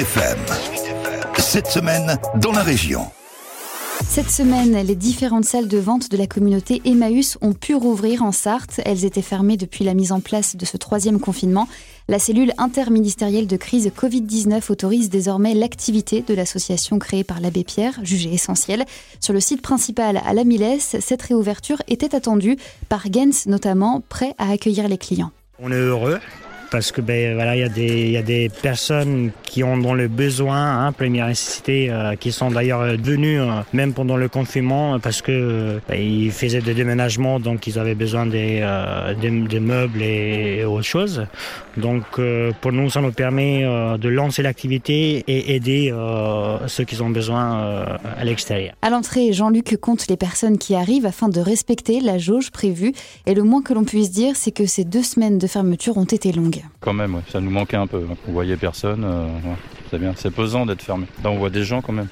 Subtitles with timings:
[0.00, 0.38] FM.
[1.36, 3.02] Cette semaine, dans la région.
[4.08, 8.32] Cette semaine, les différentes salles de vente de la communauté Emmaüs ont pu rouvrir en
[8.32, 8.80] Sarthe.
[8.86, 11.68] Elles étaient fermées depuis la mise en place de ce troisième confinement.
[12.08, 18.00] La cellule interministérielle de crise Covid-19 autorise désormais l'activité de l'association créée par l'abbé Pierre,
[18.02, 18.86] jugée essentielle.
[19.20, 22.56] Sur le site principal à la Milès, cette réouverture était attendue
[22.88, 25.32] par Gens notamment, prêt à accueillir les clients.
[25.58, 26.18] On est heureux
[26.70, 29.76] parce que ben voilà il y a des il y a des personnes qui ont
[29.76, 34.28] dans le besoin hein, première nécessité euh, qui sont d'ailleurs venues euh, même pendant le
[34.28, 39.60] confinement parce que ben, ils faisaient des déménagements donc ils avaient besoin des euh, des,
[39.60, 41.26] meubles et, et autres choses
[41.76, 46.84] donc euh, pour nous ça nous permet euh, de lancer l'activité et aider euh, ceux
[46.84, 47.84] qui ont besoin euh,
[48.18, 48.74] à l'extérieur.
[48.82, 52.92] À l'entrée, Jean-Luc compte les personnes qui arrivent afin de respecter la jauge prévue.
[53.26, 56.04] Et le moins que l'on puisse dire c'est que ces deux semaines de fermeture ont
[56.04, 56.59] été longues.
[56.80, 57.22] Quand même, ouais.
[57.30, 58.02] ça nous manquait un peu.
[58.28, 59.04] On voyait personne.
[59.04, 59.56] euh, ouais.
[59.90, 61.06] C'est bien, c'est pesant d'être fermé.
[61.24, 62.06] Là, on voit des gens quand même.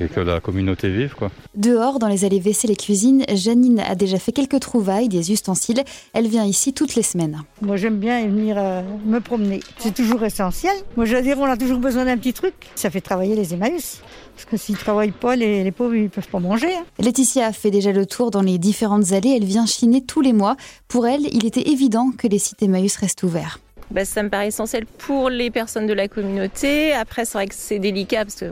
[0.00, 1.30] Et que la communauté vive, quoi.
[1.54, 5.84] Dehors, dans les allées WC et cuisines, Janine a déjà fait quelques trouvailles, des ustensiles.
[6.14, 7.42] Elle vient ici toutes les semaines.
[7.60, 9.60] Moi, j'aime bien venir euh, me promener.
[9.78, 10.72] C'est toujours essentiel.
[10.96, 12.54] Moi, je veux dire, on a toujours besoin d'un petit truc.
[12.74, 14.00] Ça fait travailler les Emmaüs.
[14.34, 16.74] Parce que s'ils ne travaillent pas, les, les pauvres, ils peuvent pas manger.
[16.74, 16.84] hein.
[16.98, 19.34] Laetitia a fait déjà le tour dans les différentes allées.
[19.36, 20.56] Elle vient chiner tous les mois.
[20.88, 23.60] Pour elle, il était évident que les sites Emmaüs restent ouverts.
[23.90, 26.92] Bah, ça me paraît essentiel pour les personnes de la communauté.
[26.92, 28.46] Après, c'est vrai que c'est délicat parce que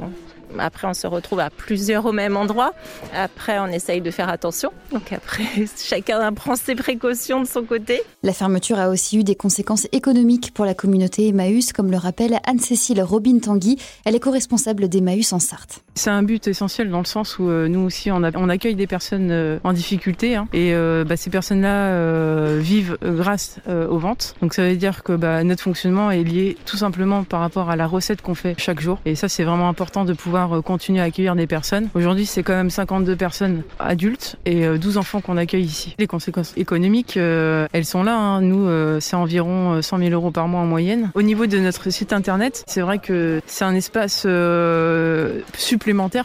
[0.58, 2.72] après, on se retrouve à plusieurs au même endroit.
[3.14, 4.72] Après, on essaye de faire attention.
[4.90, 5.44] Donc après,
[5.78, 8.02] chacun prend ses précautions de son côté.
[8.22, 12.38] La fermeture a aussi eu des conséquences économiques pour la communauté Emmaüs, comme le rappelle
[12.46, 13.78] Anne-Cécile Robin Tanguy.
[14.04, 15.82] Elle est co-responsable d'Emmaüs en Sarthe.
[16.00, 19.28] C'est un but essentiel dans le sens où euh, nous aussi on, accueille des personnes
[19.30, 24.34] euh, en difficulté hein, et euh, bah, ces personnes-là vivent grâce aux ventes.
[24.40, 27.76] Donc ça veut dire que bah, notre fonctionnement est lié tout simplement par rapport à
[27.76, 28.98] la recette qu'on fait chaque jour.
[29.04, 31.90] Et ça c'est vraiment important de pouvoir continuer à accueillir des personnes.
[31.92, 35.94] Aujourd'hui c'est quand même 52 personnes adultes et euh, 12 enfants qu'on accueille ici.
[35.98, 38.16] Les conséquences économiques, elles sont là.
[38.16, 38.40] hein.
[38.40, 38.66] Nous
[39.00, 41.10] c'est environ euh, 100 000 euros par mois en moyenne.
[41.14, 45.40] Au niveau de notre site internet, c'est vrai que c'est un espace euh,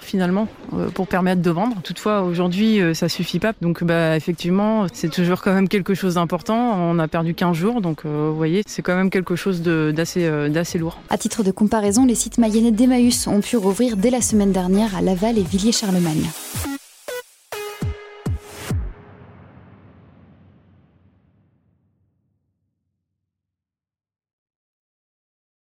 [0.01, 1.77] finalement euh, pour permettre de vendre.
[1.83, 3.53] Toutefois, aujourd'hui, euh, ça suffit pas.
[3.61, 6.77] Donc, bah, effectivement, c'est toujours quand même quelque chose d'important.
[6.77, 10.77] On a perdu 15 jours, donc euh, vous voyez, c'est quand même quelque chose d'assez
[10.77, 10.99] lourd.
[11.09, 14.95] À titre de comparaison, les sites mayennais d'Emmaüs ont pu rouvrir dès la semaine dernière
[14.95, 16.25] à Laval et Villiers-Charlemagne.